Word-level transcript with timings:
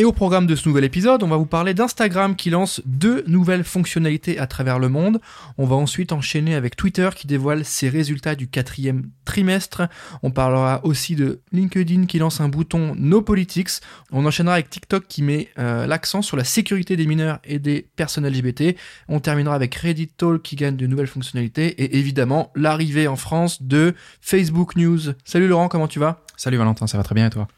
et 0.00 0.04
au 0.04 0.12
programme 0.12 0.46
de 0.46 0.56
ce 0.56 0.66
nouvel 0.66 0.84
épisode, 0.84 1.22
on 1.22 1.28
va 1.28 1.36
vous 1.36 1.44
parler 1.44 1.74
d'Instagram 1.74 2.34
qui 2.34 2.48
lance 2.48 2.80
deux 2.86 3.22
nouvelles 3.26 3.64
fonctionnalités 3.64 4.38
à 4.38 4.46
travers 4.46 4.78
le 4.78 4.88
monde. 4.88 5.20
On 5.58 5.66
va 5.66 5.76
ensuite 5.76 6.12
enchaîner 6.12 6.54
avec 6.54 6.74
Twitter 6.74 7.10
qui 7.14 7.26
dévoile 7.26 7.66
ses 7.66 7.90
résultats 7.90 8.34
du 8.34 8.48
quatrième 8.48 9.10
trimestre. 9.26 9.82
On 10.22 10.30
parlera 10.30 10.80
aussi 10.86 11.16
de 11.16 11.42
LinkedIn 11.52 12.06
qui 12.06 12.18
lance 12.18 12.40
un 12.40 12.48
bouton 12.48 12.94
No 12.96 13.20
Politics. 13.20 13.82
On 14.10 14.24
enchaînera 14.24 14.54
avec 14.54 14.70
TikTok 14.70 15.04
qui 15.06 15.22
met 15.22 15.50
euh, 15.58 15.86
l'accent 15.86 16.22
sur 16.22 16.38
la 16.38 16.44
sécurité 16.44 16.96
des 16.96 17.04
mineurs 17.04 17.38
et 17.44 17.58
des 17.58 17.86
personnes 17.96 18.26
LGBT. 18.26 18.76
On 19.06 19.20
terminera 19.20 19.54
avec 19.54 19.74
Reddit 19.74 20.08
Talk 20.16 20.40
qui 20.40 20.56
gagne 20.56 20.76
de 20.76 20.86
nouvelles 20.86 21.08
fonctionnalités 21.08 21.66
et 21.66 21.98
évidemment 21.98 22.52
l'arrivée 22.56 23.06
en 23.06 23.16
France 23.16 23.62
de 23.62 23.94
Facebook 24.22 24.76
News. 24.76 25.12
Salut 25.26 25.46
Laurent, 25.46 25.68
comment 25.68 25.88
tu 25.88 25.98
vas? 25.98 26.24
Salut 26.38 26.56
Valentin, 26.56 26.86
ça 26.86 26.96
va 26.96 27.04
très 27.04 27.14
bien 27.14 27.26
et 27.26 27.30
toi? 27.30 27.48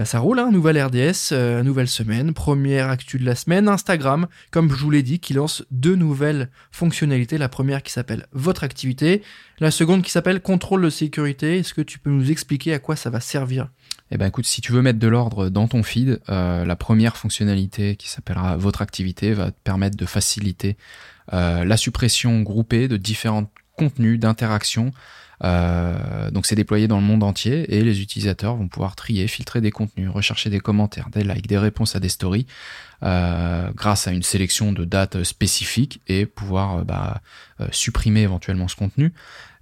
Bah 0.00 0.06
ça 0.06 0.18
roule, 0.18 0.38
hein, 0.38 0.50
nouvelle 0.50 0.82
RDS, 0.82 1.32
euh, 1.32 1.62
nouvelle 1.62 1.86
semaine, 1.86 2.32
première 2.32 2.88
actu 2.88 3.18
de 3.18 3.26
la 3.26 3.34
semaine, 3.34 3.68
Instagram, 3.68 4.28
comme 4.50 4.70
je 4.70 4.82
vous 4.82 4.90
l'ai 4.90 5.02
dit, 5.02 5.18
qui 5.18 5.34
lance 5.34 5.62
deux 5.70 5.94
nouvelles 5.94 6.48
fonctionnalités. 6.70 7.36
La 7.36 7.50
première 7.50 7.82
qui 7.82 7.92
s'appelle 7.92 8.26
Votre 8.32 8.64
activité, 8.64 9.20
la 9.58 9.70
seconde 9.70 10.00
qui 10.00 10.10
s'appelle 10.10 10.40
Contrôle 10.40 10.80
de 10.80 10.88
sécurité. 10.88 11.58
Est-ce 11.58 11.74
que 11.74 11.82
tu 11.82 11.98
peux 11.98 12.08
nous 12.08 12.30
expliquer 12.30 12.72
à 12.72 12.78
quoi 12.78 12.96
ça 12.96 13.10
va 13.10 13.20
servir? 13.20 13.68
Eh 14.10 14.16
ben 14.16 14.24
écoute, 14.24 14.46
si 14.46 14.62
tu 14.62 14.72
veux 14.72 14.80
mettre 14.80 14.98
de 14.98 15.06
l'ordre 15.06 15.50
dans 15.50 15.68
ton 15.68 15.82
feed, 15.82 16.22
euh, 16.30 16.64
la 16.64 16.76
première 16.76 17.18
fonctionnalité 17.18 17.96
qui 17.96 18.08
s'appellera 18.08 18.56
Votre 18.56 18.80
activité 18.80 19.34
va 19.34 19.50
te 19.50 19.58
permettre 19.62 19.98
de 19.98 20.06
faciliter 20.06 20.78
euh, 21.34 21.66
la 21.66 21.76
suppression 21.76 22.40
groupée 22.40 22.88
de 22.88 22.96
différents 22.96 23.52
contenus 23.76 24.18
d'interaction 24.18 24.92
euh, 25.42 26.30
donc 26.30 26.46
c'est 26.46 26.54
déployé 26.54 26.86
dans 26.86 26.98
le 26.98 27.06
monde 27.06 27.22
entier 27.22 27.74
et 27.74 27.82
les 27.82 28.02
utilisateurs 28.02 28.56
vont 28.56 28.68
pouvoir 28.68 28.94
trier, 28.94 29.26
filtrer 29.26 29.60
des 29.60 29.70
contenus, 29.70 30.10
rechercher 30.10 30.50
des 30.50 30.60
commentaires, 30.60 31.08
des 31.10 31.24
likes, 31.24 31.46
des 31.46 31.58
réponses 31.58 31.96
à 31.96 32.00
des 32.00 32.10
stories 32.10 32.46
euh, 33.02 33.70
grâce 33.74 34.06
à 34.06 34.12
une 34.12 34.22
sélection 34.22 34.72
de 34.72 34.84
dates 34.84 35.22
spécifiques 35.22 36.02
et 36.08 36.26
pouvoir 36.26 36.78
euh, 36.78 36.84
bah, 36.84 37.22
supprimer 37.70 38.20
éventuellement 38.20 38.68
ce 38.68 38.76
contenu. 38.76 39.12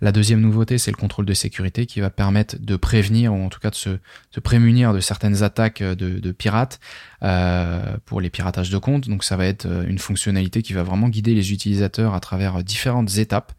La 0.00 0.12
deuxième 0.12 0.40
nouveauté, 0.40 0.78
c'est 0.78 0.92
le 0.92 0.96
contrôle 0.96 1.26
de 1.26 1.34
sécurité 1.34 1.86
qui 1.86 2.00
va 2.00 2.10
permettre 2.10 2.56
de 2.60 2.76
prévenir 2.76 3.32
ou 3.34 3.44
en 3.44 3.48
tout 3.48 3.58
cas 3.58 3.70
de 3.70 3.74
se, 3.74 3.98
prémunir 4.40 4.92
de 4.92 5.00
certaines 5.00 5.42
attaques 5.42 5.82
de, 5.82 5.94
de 6.20 6.32
pirates 6.32 6.78
euh, 7.24 7.96
pour 8.04 8.20
les 8.20 8.30
piratages 8.30 8.70
de 8.70 8.78
comptes. 8.78 9.08
Donc 9.08 9.24
ça 9.24 9.36
va 9.36 9.46
être 9.46 9.66
une 9.86 9.98
fonctionnalité 9.98 10.62
qui 10.62 10.72
va 10.72 10.84
vraiment 10.84 11.08
guider 11.08 11.34
les 11.34 11.52
utilisateurs 11.52 12.14
à 12.14 12.20
travers 12.20 12.62
différentes 12.62 13.18
étapes 13.18 13.52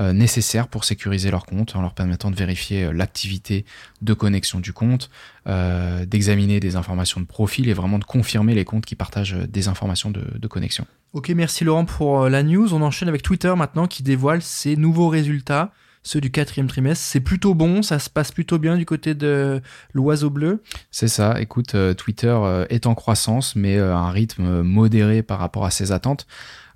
euh, 0.00 0.14
nécessaires 0.14 0.68
pour 0.68 0.84
sécuriser 0.84 1.30
leur 1.30 1.44
compte 1.44 1.59
en 1.74 1.82
leur 1.82 1.94
permettant 1.94 2.30
de 2.30 2.36
vérifier 2.36 2.84
euh, 2.84 2.92
l'activité 2.92 3.64
de 4.02 4.14
connexion 4.14 4.60
du 4.60 4.72
compte, 4.72 5.10
euh, 5.46 6.04
d'examiner 6.06 6.60
des 6.60 6.76
informations 6.76 7.20
de 7.20 7.26
profil 7.26 7.68
et 7.68 7.72
vraiment 7.72 7.98
de 7.98 8.04
confirmer 8.04 8.54
les 8.54 8.64
comptes 8.64 8.86
qui 8.86 8.96
partagent 8.96 9.34
des 9.34 9.68
informations 9.68 10.10
de 10.10 10.48
connexion. 10.48 10.86
Ok, 11.12 11.28
merci 11.30 11.64
Laurent 11.64 11.84
pour 11.84 12.28
la 12.28 12.42
news. 12.42 12.72
On 12.72 12.82
enchaîne 12.82 13.08
avec 13.08 13.22
Twitter 13.22 13.52
maintenant 13.56 13.86
qui 13.86 14.02
dévoile 14.02 14.42
ses 14.42 14.76
nouveaux 14.76 15.08
résultats 15.08 15.72
ceux 16.02 16.20
du 16.20 16.30
quatrième 16.30 16.66
trimestre. 16.66 17.04
C'est 17.04 17.20
plutôt 17.20 17.54
bon, 17.54 17.82
ça 17.82 17.98
se 17.98 18.10
passe 18.10 18.32
plutôt 18.32 18.58
bien 18.58 18.76
du 18.76 18.86
côté 18.86 19.14
de 19.14 19.60
l'oiseau 19.92 20.30
bleu. 20.30 20.62
C'est 20.90 21.08
ça, 21.08 21.40
écoute, 21.40 21.76
Twitter 21.96 22.36
est 22.70 22.86
en 22.86 22.94
croissance, 22.94 23.56
mais 23.56 23.78
à 23.78 23.98
un 23.98 24.10
rythme 24.10 24.62
modéré 24.62 25.22
par 25.22 25.38
rapport 25.38 25.64
à 25.64 25.70
ses 25.70 25.92
attentes. 25.92 26.26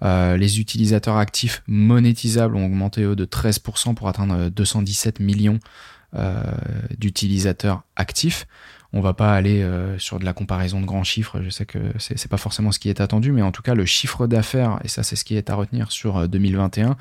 Euh, 0.02 0.36
les 0.36 0.60
utilisateurs 0.60 1.16
actifs 1.16 1.62
monétisables 1.66 2.56
ont 2.56 2.66
augmenté 2.66 3.02
eux 3.02 3.16
de 3.16 3.24
13% 3.24 3.94
pour 3.94 4.08
atteindre 4.08 4.50
217 4.50 5.20
millions 5.20 5.58
euh, 6.14 6.42
d'utilisateurs 6.98 7.82
actifs. 7.96 8.46
On 8.92 9.00
va 9.00 9.12
pas 9.12 9.34
aller 9.34 9.62
euh, 9.62 9.98
sur 9.98 10.20
de 10.20 10.24
la 10.24 10.32
comparaison 10.32 10.80
de 10.80 10.86
grands 10.86 11.04
chiffres. 11.04 11.40
Je 11.42 11.50
sais 11.50 11.66
que 11.66 11.78
c'est 11.98 12.28
pas 12.28 12.36
forcément 12.36 12.70
ce 12.70 12.78
qui 12.78 12.88
est 12.88 13.00
attendu, 13.00 13.32
mais 13.32 13.42
en 13.42 13.50
tout 13.50 13.62
cas 13.62 13.74
le 13.74 13.84
chiffre 13.86 14.26
d'affaires 14.26 14.78
et 14.84 14.88
ça 14.88 15.02
c'est 15.02 15.16
ce 15.16 15.24
qui 15.24 15.36
est 15.36 15.50
à 15.50 15.54
retenir 15.54 15.90
sur 15.90 16.28
2021 16.28 16.96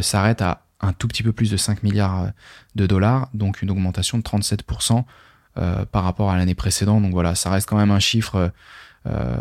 s'arrête 0.00 0.40
à 0.40 0.67
un 0.80 0.92
tout 0.92 1.08
petit 1.08 1.22
peu 1.22 1.32
plus 1.32 1.50
de 1.50 1.56
5 1.56 1.82
milliards 1.82 2.30
de 2.74 2.86
dollars, 2.86 3.28
donc 3.34 3.62
une 3.62 3.70
augmentation 3.70 4.18
de 4.18 4.22
37% 4.22 5.04
par 5.90 6.04
rapport 6.04 6.30
à 6.30 6.36
l'année 6.36 6.54
précédente. 6.54 7.02
Donc 7.02 7.12
voilà, 7.12 7.34
ça 7.34 7.50
reste 7.50 7.68
quand 7.68 7.76
même 7.76 7.90
un 7.90 7.98
chiffre 7.98 8.52
euh, 9.06 9.36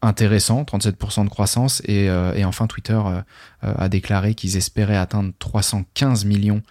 intéressant, 0.00 0.62
37% 0.62 1.24
de 1.24 1.28
croissance. 1.28 1.82
Et, 1.84 2.08
euh, 2.08 2.32
enfin, 2.46 2.66
Twitter 2.66 2.98
euh, 3.04 3.20
a 3.60 3.88
déclaré 3.88 4.34
qu'ils 4.34 4.56
espéraient 4.56 4.96
atteindre 4.96 5.32
315 5.38 6.24
millions 6.24 6.62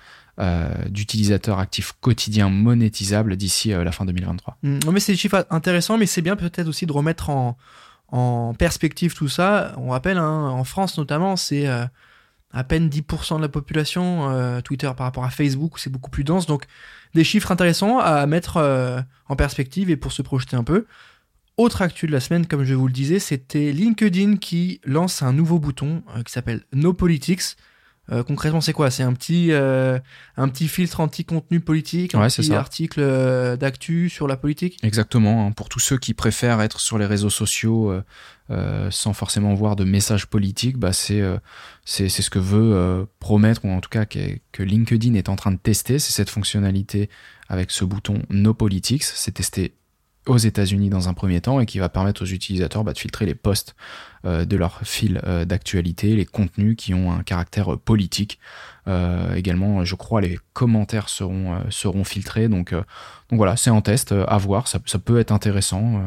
d'utilisateurs 0.90 1.60
actifs 1.60 1.94
quotidiens 2.02 2.50
monétisables 2.50 3.36
d'ici 3.36 3.70
la 3.70 3.92
fin 3.92 4.06
2023. 4.06 4.58
Mmh, 4.64 4.80
mais 4.92 5.00
c'est 5.00 5.12
des 5.12 5.18
chiffres 5.18 5.46
intéressants, 5.52 6.00
mais 6.00 6.08
c'est 6.08 6.24
bien 6.24 6.36
peut-être 6.36 6.68
aussi 6.68 6.88
de 6.88 6.92
remettre 6.92 7.30
en, 7.30 7.60
en 8.08 8.56
perspective 8.56 9.14
tout 9.14 9.28
ça. 9.28 9.76
On 9.78 9.90
rappelle, 9.90 10.18
hein, 10.18 10.50
en 10.50 10.64
France 10.64 10.98
notamment, 10.98 11.36
c'est 11.36 11.68
à 12.54 12.64
peine 12.64 12.90
10% 12.90 13.38
de 13.38 13.42
la 13.42 13.50
population 13.50 14.62
Twitter 14.64 14.92
par 14.98 15.06
rapport 15.06 15.24
à 15.24 15.30
Facebook, 15.30 15.80
c'est 15.80 15.90
beaucoup 15.90 16.10
plus 16.10 16.24
dense. 16.24 16.46
Donc 16.46 16.66
des 17.14 17.24
chiffres 17.24 17.52
intéressants 17.52 18.00
à 18.00 18.26
mettre 18.26 19.06
en 19.28 19.36
perspective 19.36 19.90
et 19.90 19.96
pour 19.96 20.12
se 20.12 20.22
projeter 20.22 20.56
un 20.56 20.64
peu. 20.64 20.86
Autre 21.58 21.82
actu 21.82 22.08
de 22.08 22.12
la 22.12 22.20
semaine, 22.20 22.48
comme 22.48 22.64
je 22.64 22.74
vous 22.74 22.88
le 22.88 22.94
disais, 22.94 23.20
c'était 23.20 23.72
LinkedIn 23.72 24.38
qui 24.38 24.80
lance 24.84 25.22
un 25.22 25.34
nouveau 25.34 25.60
bouton 25.60 26.02
euh, 26.16 26.24
qui 26.24 26.32
s'appelle 26.32 26.64
No 26.74 26.94
Politics. 26.94 27.56
Euh, 28.12 28.24
concrètement, 28.24 28.62
c'est 28.62 28.74
quoi? 28.74 28.92
C'est 28.92 29.04
un 29.04 29.14
petit 29.14 29.52
euh, 29.52 30.00
un 30.38 30.50
petit 30.50 30.68
filtre 30.68 31.00
anti-contenu 31.00 31.60
politique, 31.60 32.16
un 32.16 32.28
petit 32.28 32.54
article 32.54 33.02
d'actu 33.58 34.10
sur 34.10 34.28
la 34.28 34.38
politique? 34.38 34.78
Exactement. 34.84 35.48
Hein. 35.48 35.52
pour 35.52 35.70
tous 35.70 35.80
ceux 35.80 35.98
qui 35.98 36.14
préfèrent 36.14 36.62
être 36.62 36.80
sur 36.80 36.98
les 36.98 37.06
réseaux 37.06 37.30
sociaux 37.30 37.94
sans 38.90 39.14
forcément 39.14 39.54
voir 39.54 39.76
de 39.78 39.86
messages 39.86 40.28
politiques, 40.28 40.78
bah 40.78 40.94
c'est 40.94 41.22
c'est 41.86 42.10
ce 42.10 42.30
que 42.30 42.40
veut 42.40 43.08
promettre 43.20 43.64
ou 43.66 43.70
en 43.70 43.80
tout 43.80 43.90
cas 43.90 44.06
que, 44.06 44.38
que 44.52 44.64
LinkedIn 44.64 45.14
est 45.14 45.30
en 45.30 45.36
train 45.36 45.52
de 45.52 45.58
tester. 45.58 46.00
C'est 46.00 46.12
cette 46.12 46.30
fonctionnalité 46.30 47.10
avec 47.48 47.72
ce 47.72 47.86
bouton 47.86 48.22
No 48.30 48.54
Politics. 48.54 49.04
C'est 49.04 49.34
testé 49.34 49.74
aux 50.28 50.38
États-Unis 50.38 50.90
dans 50.90 51.09
un 51.09 51.14
premier 51.14 51.42
temps 51.42 51.59
et 51.59 51.66
qui 51.66 51.80
va 51.80 51.90
permettre 51.90 52.24
aux 52.24 52.28
utilisateurs 52.28 52.84
bah, 52.84 52.94
de 52.94 52.98
filtrer 52.98 53.26
les 53.26 53.34
posts 53.34 53.76
euh, 54.24 54.46
de 54.46 54.56
leur 54.56 54.80
fil 54.84 55.20
euh, 55.26 55.46
d'actualité, 55.46 56.16
les 56.16 56.26
contenus 56.26 56.76
qui 56.78 56.94
ont 56.94 57.12
un 57.12 57.24
caractère 57.24 57.74
euh, 57.74 57.78
politique. 57.78 58.40
également, 59.36 59.84
je 59.84 59.96
crois, 59.96 60.22
les 60.22 60.40
commentaires 60.54 61.09
seront, 61.09 61.62
seront 61.70 62.04
filtrés. 62.04 62.48
Donc, 62.48 62.74
donc 62.74 63.38
voilà, 63.38 63.56
c'est 63.56 63.70
en 63.70 63.82
test, 63.82 64.12
à 64.12 64.38
voir. 64.38 64.68
Ça, 64.68 64.80
peut 64.80 65.20
être 65.20 65.32
intéressant, 65.32 66.02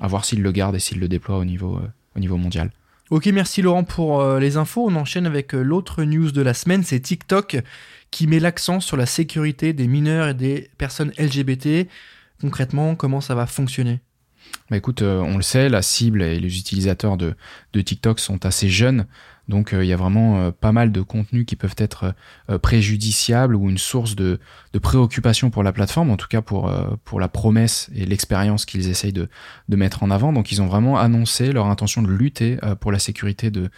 à 0.00 0.08
voir 0.08 0.24
s'ils 0.24 0.42
le 0.42 0.52
gardent 0.52 0.74
et 0.74 0.80
s'ils 0.80 0.98
le 0.98 1.06
déploient 1.06 1.36
au 1.36 1.44
niveau, 1.44 1.78
au 2.16 2.18
niveau 2.18 2.38
mondial. 2.38 2.70
Ok, 3.10 3.26
merci 3.26 3.60
Laurent 3.60 3.84
pour 3.84 4.24
les 4.38 4.56
infos. 4.56 4.86
On 4.88 4.96
enchaîne 4.96 5.26
avec 5.26 5.52
l'autre 5.52 6.02
news 6.02 6.32
de 6.32 6.40
la 6.40 6.54
semaine, 6.54 6.82
c'est 6.82 6.98
TikTok 6.98 7.58
qui 8.10 8.26
met 8.26 8.40
l'accent 8.40 8.80
sur 8.80 8.96
la 8.96 9.06
sécurité 9.06 9.74
des 9.74 9.86
mineurs 9.86 10.28
et 10.28 10.34
des 10.34 10.70
personnes 10.78 11.12
LGBT 11.18 11.86
concrètement, 12.42 12.96
comment 12.96 13.20
ça 13.20 13.34
va 13.34 13.46
fonctionner? 13.46 14.00
Bah 14.70 14.76
écoute, 14.76 15.02
euh, 15.02 15.20
on 15.20 15.36
le 15.36 15.42
sait, 15.42 15.68
la 15.68 15.80
cible 15.80 16.22
et 16.22 16.38
les 16.40 16.58
utilisateurs 16.58 17.16
de, 17.16 17.34
TikTok 17.72 18.18
sont 18.18 18.44
assez 18.44 18.68
jeunes, 18.68 19.06
donc 19.48 19.72
euh, 19.72 19.84
il 19.84 19.88
y 19.88 19.92
a 19.92 19.96
vraiment 19.96 20.40
euh, 20.40 20.50
pas 20.50 20.72
mal 20.72 20.92
de 20.92 21.00
contenus 21.00 21.46
qui 21.46 21.56
peuvent 21.56 21.76
être 21.78 22.14
préjudiciables 22.62 23.54
ou 23.54 23.70
une 23.70 23.78
source 23.78 24.16
de, 24.16 24.40
préoccupation 24.80 25.50
pour 25.50 25.62
la 25.62 25.72
plateforme, 25.72 26.10
en 26.10 26.16
tout 26.16 26.26
cas 26.28 26.42
pour, 26.42 26.68
la 26.68 27.28
promesse 27.28 27.90
et 27.94 28.04
l'expérience 28.04 28.64
qu'ils 28.64 28.88
essayent 28.88 29.12
de, 29.12 29.28
mettre 29.68 30.02
en 30.02 30.10
avant. 30.10 30.32
Donc 30.32 30.50
ils 30.50 30.60
ont 30.60 30.66
vraiment 30.66 30.98
annoncé 30.98 31.52
leur 31.52 31.66
intention 31.66 32.02
de 32.02 32.10
lutter 32.10 32.58
pour 32.80 32.92
la 32.92 32.98
sécurité 32.98 33.50
de, 33.50 33.70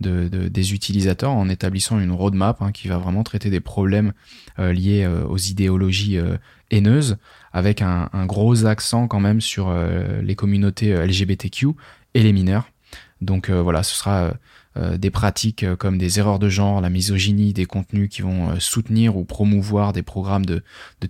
de, 0.00 0.28
des 0.28 0.72
utilisateurs 0.72 1.32
en 1.32 1.48
établissant 1.48 2.00
une 2.00 2.12
roadmap 2.12 2.60
hein, 2.62 2.72
qui 2.72 2.88
va 2.88 2.98
vraiment 2.98 3.22
traiter 3.22 3.50
des 3.50 3.60
problèmes 3.60 4.12
liés 4.58 5.06
aux 5.28 5.38
idéologies 5.38 6.18
haineuses 6.70 7.16
avec 7.52 7.82
un, 7.82 8.08
gros 8.26 8.66
accent 8.66 9.08
quand 9.08 9.20
même 9.20 9.40
sur 9.40 9.68
euh, 9.68 10.20
les 10.22 10.34
communautés 10.34 10.92
euh, 10.92 11.06
LGBTQ 11.06 11.68
et 12.14 12.22
les 12.22 12.32
mineurs. 12.32 12.68
Donc 13.20 13.50
euh, 13.50 13.62
voilà, 13.62 13.82
ce 13.82 13.96
sera 13.96 14.32
des 14.96 15.10
pratiques 15.10 15.66
comme 15.74 15.98
des 15.98 16.20
erreurs 16.20 16.38
de 16.38 16.48
genre, 16.48 16.80
la 16.80 16.88
misogynie, 16.88 17.52
des 17.52 17.66
contenus 17.66 18.08
qui 18.08 18.22
vont 18.22 18.60
soutenir 18.60 19.16
ou 19.16 19.24
promouvoir 19.24 19.92
des 19.92 20.04
programmes 20.04 20.46
de, 20.46 20.62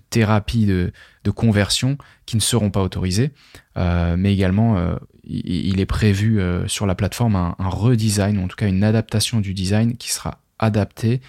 thérapie 0.09 0.65
de, 0.65 0.91
conversion 1.35 1.99
qui 2.25 2.35
ne 2.35 2.41
seront 2.41 2.71
pas 2.71 2.81
autorisés. 2.81 3.29
mais 3.75 4.33
également, 4.33 4.97
il 5.23 5.79
est 5.79 5.85
prévu 5.85 6.41
sur 6.65 6.87
la 6.87 6.95
plateforme 6.95 7.35
un, 7.35 7.55
redesign, 7.59 8.39
ou 8.39 8.45
en 8.45 8.47
tout 8.47 8.55
cas 8.55 8.67
une 8.67 8.83
adaptation 8.83 9.39
du 9.39 9.53
design 9.53 9.97
qui 9.97 10.11
sera 10.11 10.39
adapté 10.57 11.21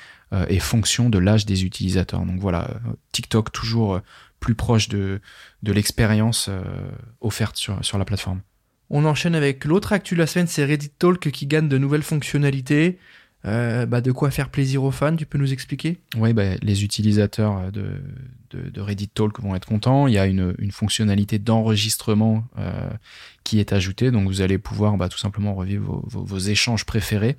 et 0.49 0.61
fonction 0.61 1.11
de 1.11 1.19
l'âge 1.19 1.47
des 1.47 1.65
utilisateurs. 1.65 2.25
Donc 2.25 2.39
voilà, 2.39 2.81
TikTok 3.13 3.53
toujours 3.53 4.01
plus 4.39 4.55
proche 4.55 4.89
de, 4.89 5.21
de 5.63 5.73
l'expérience 5.73 6.49
offerte 7.21 7.57
sur, 7.57 7.85
sur 7.85 7.99
la 7.99 8.05
plateforme. 8.05 8.41
On 8.91 9.05
enchaîne 9.05 9.35
avec 9.35 9.65
l'autre 9.65 9.93
actu 9.93 10.15
de 10.15 10.21
la 10.21 10.27
semaine, 10.27 10.49
c'est 10.49 10.65
Reddit 10.65 10.91
Talk 10.91 11.31
qui 11.31 11.47
gagne 11.47 11.69
de 11.69 11.79
nouvelles 11.79 12.03
fonctionnalités. 12.03 12.99
Euh, 13.47 13.87
bah, 13.87 14.01
de 14.01 14.13
quoi 14.13 14.31
faire 14.31 14.51
plaisir 14.51 14.85
aux 14.85 14.91
fans, 14.91 15.17
tu 15.17 15.27
peux 15.27 15.39
nous 15.39 15.53
expliquer? 15.53 16.01
Oui, 16.17 16.33
bah, 16.33 16.57
les 16.61 16.85
utilisateurs 16.85 17.73
de, 17.73 18.03
de, 18.51 18.81
Reddit 18.81 19.09
Talk 19.09 19.41
vont 19.41 19.55
être 19.55 19.67
contents. 19.67 20.07
Il 20.07 20.15
y 20.15 20.19
a 20.19 20.27
une, 20.27 20.55
fonctionnalité 20.71 21.39
d'enregistrement 21.39 22.45
euh, 22.59 22.89
qui 23.45 23.59
est 23.59 23.73
ajoutée, 23.73 24.11
donc 24.11 24.29
vous 24.29 24.41
allez 24.41 24.59
pouvoir 24.59 24.97
bah, 24.97 25.09
tout 25.09 25.19
simplement 25.19 25.55
revivre 25.55 26.03
vos, 26.05 26.39
échanges 26.39 26.85
préférés. 26.85 27.37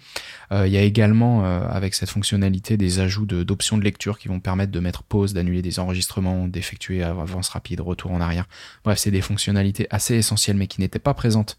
Euh, 0.51 0.67
il 0.67 0.73
y 0.73 0.77
a 0.77 0.81
également 0.81 1.45
euh, 1.45 1.67
avec 1.67 1.95
cette 1.95 2.09
fonctionnalité 2.09 2.77
des 2.77 2.99
ajouts 2.99 3.25
d'options 3.25 3.77
de, 3.77 3.83
lecture 3.83 4.19
qui 4.19 4.27
vont 4.27 4.39
permettre 4.39 4.71
de 4.71 4.79
mettre 4.79 5.03
pause, 5.03 5.33
d'annuler 5.33 5.61
des 5.61 5.79
enregistrements, 5.79 6.47
d'effectuer 6.47 7.03
avance 7.03 7.49
rapide, 7.49 7.81
retour 7.81 8.11
en 8.11 8.21
arrière. 8.21 8.47
Bref, 8.83 8.99
c'est 8.99 9.11
des 9.11 9.21
fonctionnalités 9.21 9.87
assez 9.89 10.15
essentielles 10.15 10.57
mais 10.57 10.67
qui 10.67 10.81
n'étaient 10.81 10.99
pas 10.99 11.13
présentes 11.13 11.57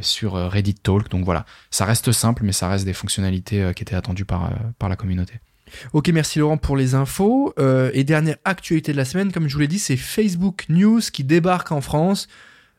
sur 0.00 0.34
Reddit 0.34 0.74
Talk. 0.74 1.08
Donc 1.10 1.24
voilà, 1.24 1.44
ça 1.70 1.84
reste 1.84 2.12
simple, 2.12 2.44
mais 2.44 2.52
ça 2.52 2.68
reste 2.68 2.84
des 2.84 2.92
fonctionnalités 2.92 3.72
qui 3.74 3.82
étaient 3.82 3.96
attendues 3.96 4.24
par 4.24 4.52
la 4.80 4.96
communauté. 4.96 5.40
Ok, 5.92 6.08
merci 6.08 6.38
Laurent 6.38 6.56
pour 6.56 6.76
les 6.76 6.94
infos. 6.94 7.52
Euh, 7.58 7.90
et 7.94 8.04
dernière 8.04 8.36
actualité 8.44 8.92
de 8.92 8.96
la 8.96 9.04
semaine, 9.04 9.32
comme 9.32 9.48
je 9.48 9.54
vous 9.54 9.60
l'ai 9.60 9.68
dit, 9.68 9.78
c'est 9.78 9.96
Facebook 9.96 10.66
News 10.68 11.00
qui 11.12 11.24
débarque 11.24 11.72
en 11.72 11.80
France. 11.80 12.28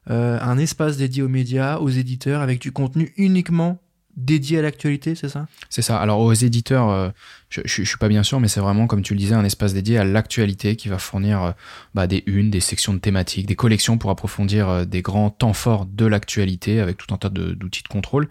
Euh, 0.09 0.39
un 0.41 0.57
espace 0.57 0.97
dédié 0.97 1.21
aux 1.21 1.29
médias, 1.29 1.77
aux 1.77 1.89
éditeurs, 1.89 2.41
avec 2.41 2.59
du 2.59 2.71
contenu 2.71 3.13
uniquement 3.17 3.79
dédié 4.17 4.59
à 4.59 4.61
l'actualité, 4.61 5.15
c'est 5.15 5.29
ça? 5.29 5.47
C'est 5.69 5.81
ça. 5.81 5.97
Alors 5.97 6.19
aux 6.19 6.33
éditeurs, 6.33 6.89
euh, 6.89 7.09
je, 7.49 7.61
je, 7.63 7.83
suis 7.83 7.97
pas 7.97 8.09
bien 8.09 8.23
sûr, 8.23 8.39
mais 8.39 8.49
c'est 8.49 8.59
vraiment, 8.59 8.85
comme 8.85 9.01
tu 9.01 9.13
le 9.13 9.19
disais, 9.19 9.35
un 9.35 9.45
espace 9.45 9.73
dédié 9.73 9.97
à 9.97 10.03
l'actualité 10.03 10.75
qui 10.75 10.89
va 10.89 10.97
fournir 10.97 11.53
bah, 11.93 12.05
des 12.05 12.23
unes, 12.25 12.49
des 12.49 12.59
sections 12.59 12.93
de 12.93 12.99
thématiques, 12.99 13.45
des 13.45 13.55
collections 13.55 13.97
pour 13.97 14.09
approfondir 14.09 14.85
des 14.85 15.01
grands 15.01 15.29
temps 15.29 15.53
forts 15.53 15.85
de 15.85 16.05
l'actualité 16.05 16.81
avec 16.81 16.97
tout 16.97 17.13
un 17.13 17.17
tas 17.17 17.29
d'outils 17.29 17.83
de, 17.83 17.87
contrôle. 17.87 18.27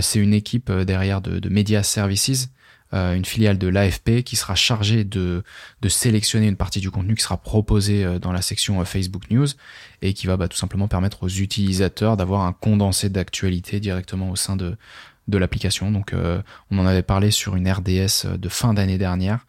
c'est 0.00 0.18
une 0.18 0.34
équipe 0.34 0.70
derrière 0.70 1.22
de, 1.22 1.38
de 1.38 1.48
Media 1.48 1.82
Services 1.82 2.50
euh, 2.94 3.14
une 3.14 3.24
filiale 3.24 3.58
de 3.58 3.66
l'AFP 3.66 4.22
qui 4.22 4.36
sera 4.36 4.54
chargée 4.54 5.02
de, 5.02 5.42
sélectionner 5.88 6.46
une 6.46 6.56
partie 6.56 6.78
du 6.78 6.90
contenu 6.90 7.16
qui 7.16 7.22
sera 7.22 7.36
proposé 7.36 8.04
euh, 8.04 8.18
dans 8.20 8.30
la 8.30 8.40
section 8.40 8.80
euh, 8.80 8.84
Facebook 8.84 9.30
News 9.30 9.48
et 10.00 10.14
qui 10.14 10.28
va 10.28 10.36
bah, 10.36 10.46
tout 10.46 10.56
simplement 10.56 10.86
permettre 10.86 11.24
aux 11.24 11.28
utilisateurs 11.28 12.16
d'avoir 12.16 12.42
un 12.42 12.52
condensé 12.52 13.08
d'actualité 13.08 13.80
directement 13.80 14.30
au 14.30 14.36
sein 14.36 14.54
de, 14.54 14.76
de 15.26 15.38
l'application. 15.38 15.90
Donc 15.90 16.14
on 16.70 16.78
en 16.78 16.86
avait 16.86 17.02
parlé 17.02 17.30
sur 17.30 17.56
une 17.56 17.70
RDS 17.70 18.36
de 18.38 18.48
fin 18.48 18.74
d'année 18.74 18.98
dernière. 18.98 19.46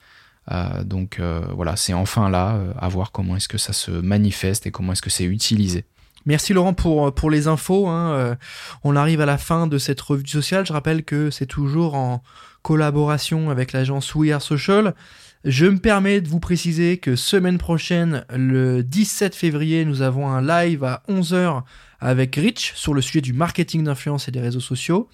donc 0.84 1.20
voilà, 1.52 1.76
c'est 1.76 1.94
enfin 1.94 2.30
là 2.30 2.58
à 2.80 2.88
voir 2.88 3.12
comment 3.12 3.36
est-ce 3.36 3.50
que 3.50 3.58
ça 3.58 3.74
se 3.74 3.92
manifeste 3.92 4.66
et 4.66 4.72
comment 4.72 4.94
est-ce 4.94 5.02
que 5.02 5.10
c'est 5.10 5.26
utilisé. 5.26 5.84
Merci 6.26 6.54
Laurent 6.54 6.74
pour, 6.74 7.14
pour 7.14 7.30
les 7.30 7.48
infos. 7.48 7.88
Hein. 7.88 8.38
On 8.84 8.96
arrive 8.96 9.22
à 9.22 9.26
la 9.26 9.38
fin 9.38 9.68
de 9.68 9.78
cette 9.78 10.02
revue 10.02 10.28
sociale. 10.28 10.66
Je 10.66 10.74
rappelle 10.74 11.04
que 11.04 11.30
c'est 11.30 11.46
toujours 11.46 11.96
en 11.96 12.24
collaboration 12.64 13.52
avec 13.52 13.74
l'agence 13.74 14.16
We 14.16 14.32
Are 14.32 14.42
Social. 14.42 14.96
Je 15.44 15.68
me 15.68 15.78
permets 15.78 16.22
de 16.22 16.28
vous 16.28 16.40
préciser 16.40 16.98
que 16.98 17.16
semaine 17.16 17.60
prochaine, 17.60 18.26
le 18.36 18.82
17 18.82 19.36
février, 19.36 19.86
nous 19.86 20.02
avons 20.02 20.28
un 20.28 20.42
live 20.42 20.84
à 20.84 21.04
11h 21.08 21.62
avec 22.00 22.36
Rich 22.36 22.74
sur 22.74 22.96
le 22.96 23.02
sujet 23.02 23.22
du 23.22 23.34
marketing 23.34 23.84
d'influence 23.84 24.28
et 24.28 24.32
des 24.32 24.42
réseaux 24.42 24.60
sociaux. 24.60 25.08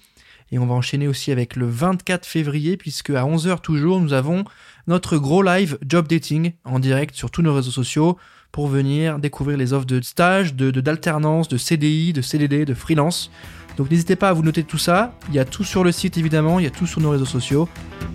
Et 0.50 0.58
on 0.58 0.64
va 0.64 0.72
enchaîner 0.72 1.06
aussi 1.06 1.30
avec 1.32 1.54
le 1.54 1.66
24 1.66 2.24
février, 2.24 2.78
puisque 2.78 3.10
à 3.10 3.24
11h 3.24 3.60
toujours, 3.60 4.00
nous 4.00 4.14
avons 4.14 4.44
notre 4.86 5.18
gros 5.18 5.42
live 5.42 5.78
Job 5.86 6.08
Dating 6.08 6.52
en 6.64 6.78
direct 6.78 7.14
sur 7.14 7.30
tous 7.30 7.42
nos 7.42 7.54
réseaux 7.54 7.70
sociaux 7.70 8.16
pour 8.52 8.68
venir 8.68 9.18
découvrir 9.18 9.56
les 9.56 9.72
offres 9.72 9.86
de 9.86 10.00
stage, 10.02 10.54
de 10.54 10.70
d'alternance, 10.70 11.48
de, 11.48 11.56
de 11.56 11.58
CDI, 11.58 12.12
de 12.12 12.22
CDD, 12.22 12.64
de 12.64 12.74
freelance. 12.74 13.30
Donc 13.76 13.90
n'hésitez 13.90 14.16
pas 14.16 14.28
à 14.28 14.32
vous 14.32 14.42
noter 14.42 14.62
tout 14.62 14.78
ça. 14.78 15.14
Il 15.30 15.34
y 15.34 15.38
a 15.38 15.44
tout 15.44 15.64
sur 15.64 15.82
le 15.82 15.92
site 15.92 16.18
évidemment, 16.18 16.58
il 16.58 16.64
y 16.64 16.68
a 16.68 16.70
tout 16.70 16.86
sur 16.86 17.00
nos 17.00 17.10
réseaux 17.10 17.24
sociaux. 17.24 17.68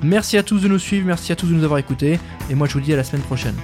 Merci 0.03 0.37
à 0.37 0.43
tous 0.43 0.61
de 0.61 0.67
nous 0.67 0.79
suivre, 0.79 1.07
merci 1.07 1.31
à 1.31 1.35
tous 1.35 1.47
de 1.47 1.53
nous 1.53 1.63
avoir 1.63 1.79
écoutés. 1.79 2.19
Et 2.49 2.55
moi 2.55 2.67
je 2.67 2.73
vous 2.73 2.81
dis 2.81 2.93
à 2.93 2.97
la 2.97 3.03
semaine 3.03 3.23
prochaine. 3.23 3.55